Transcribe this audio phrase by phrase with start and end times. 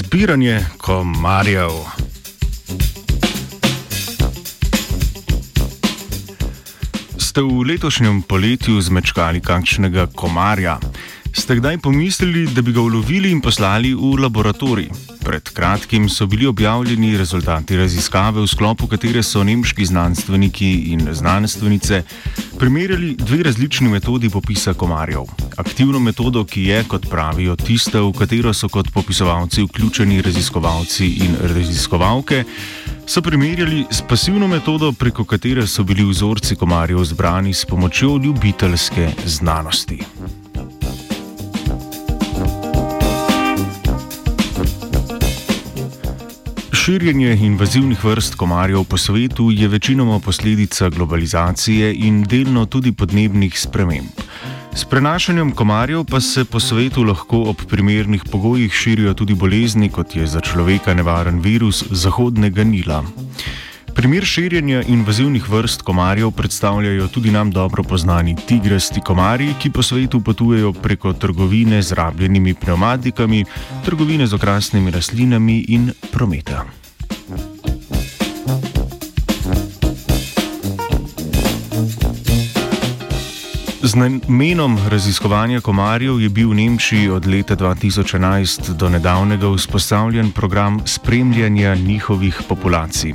[0.00, 1.84] Zbiranje komarjev.
[7.20, 10.80] Ste v letošnjem poletju zmečkali kakšnega komarja?
[11.32, 14.88] Ste kdaj pomislili, da bi ga ulovili in poslali v laboratorij?
[15.20, 22.02] Pred kratkim so bili objavljeni rezultati raziskave, v sklopu katere so nemški znanstveniki in znanstvenice
[22.58, 25.22] primerjali dve različni metodi popisa komarjev.
[25.56, 31.36] Aktivno metodo, ki je, kot pravijo, tista, v katero so kot popisovalci vključeni raziskovalci in
[31.54, 32.44] raziskovalke,
[33.06, 39.10] so primerjali s pasivno metodo, preko katere so bili vzorci komarjev zbrani s pomočjo ljubiteljske
[39.26, 40.02] znanosti.
[46.80, 54.22] Širjenje invazivnih vrst komarjev po svetu je večinoma posledica globalizacije in delno tudi podnebnih sprememb.
[54.74, 60.16] S prenašanjem komarjev pa se po svetu lahko ob primernih pogojih širijo tudi bolezni, kot
[60.16, 63.04] je za človeka nevaren virus Zahodnega Nila.
[64.00, 70.20] Primer širjenja invazivnih vrst komarjev predstavljajo tudi nam dobro poznani tigrasti komarji, ki po svetu
[70.20, 73.44] potujejo preko trgovine z rabljenimi pneumatikami,
[73.84, 76.64] trgovine z okrasnimi rastlinami in prometa.
[83.90, 90.78] Z namenom raziskovanja komarjev je bil v Nemčiji od leta 2011 do nedavnega vzpostavljen program
[90.86, 93.14] spremljanja njihovih populacij.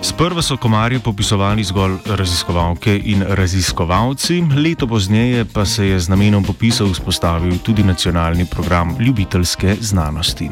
[0.00, 6.44] Sprva so komarje popisovali zgolj raziskovalke in raziskovalci, leto pozneje pa se je z namenom
[6.44, 10.50] popisa vzpostavil tudi nacionalni program ljubiteljske znanosti.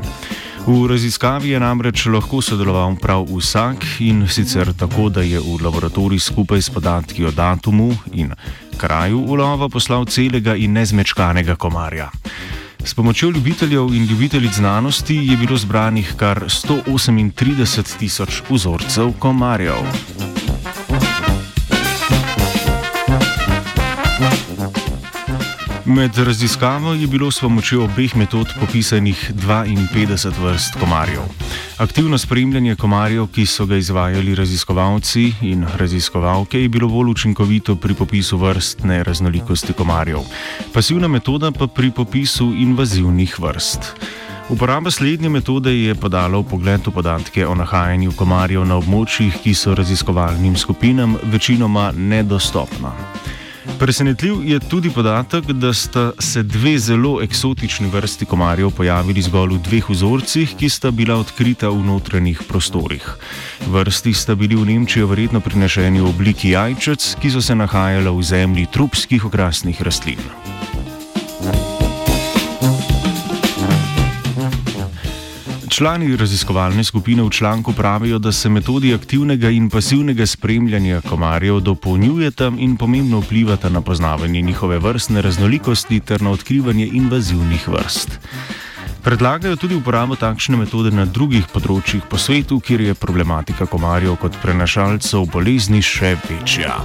[0.66, 6.18] V raziskavi je namreč lahko sodeloval prav vsak in sicer tako, da je v laboratorij
[6.18, 8.30] skupaj s podatki o datumu in
[8.76, 12.10] kraju ulova poslal celega in nezmečkanega komarja.
[12.84, 20.11] S pomočjo ljubiteljev in ljubiteljic znanosti je bilo zbranih kar 138 tisoč vzorcev komarjev.
[25.92, 31.20] Med raziskavo je bilo s pomočjo obeh metod popisanih 52 vrst komarjev.
[31.78, 37.94] Aktivno spremljanje komarjev, ki so ga izvajali raziskovalci in raziskovalke, je bilo bolj učinkovito pri
[37.94, 40.24] popisu vrstne raznolikosti komarjev,
[40.72, 43.92] pasivna metoda pa pri popisu invazivnih vrst.
[44.48, 49.54] Uporaba slednje metode je podala v pogled v podatke o nahajanju komarjev na območjih, ki
[49.54, 52.96] so raziskovalnim skupinam večinoma nedostopna.
[53.78, 59.62] Presenetljiv je tudi podatek, da sta se dve zelo eksotični vrsti komarjev pojavili zgolj v
[59.62, 63.06] dveh vzorcih, ki sta bila odkrita v notranjih prostorih.
[63.66, 68.22] Vrsti sta bili v Nemčijo verjetno prinešeni v obliki jajčec, ki so se nahajala v
[68.22, 70.61] zemlji trupskih okrasnih rastlin.
[75.82, 82.52] Člani raziskovalne skupine v članku pravijo, da se metodi aktivnega in pasivnega spremljanja komarjev dopolnjujeta
[82.58, 88.18] in pomembno vplivata na poznavanje njihove vrstne raznolikosti ter na odkrivanje invazivnih vrst.
[89.02, 94.38] Predlagajo tudi uporabo takšne metode na drugih področjih po svetu, kjer je problematika komarjev kot
[94.42, 96.78] prenašalcev bolezni še večja.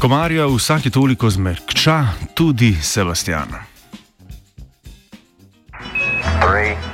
[0.00, 2.04] Komarja vsake toliko zmehča
[2.34, 3.69] tudi Sebastian.
[6.50, 6.89] Three.